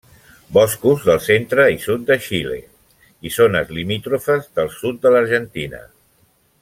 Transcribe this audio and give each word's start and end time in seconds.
Boscos 0.55 1.03
del 1.09 1.19
centre 1.25 1.65
i 1.73 1.77
sud 1.83 2.07
de 2.07 2.17
Xile 2.29 2.57
i 3.29 3.33
zones 3.37 3.71
limítrofes 3.81 4.49
del 4.57 4.73
sud 4.79 4.99
de 5.05 5.13
l'Argentina. 5.17 5.85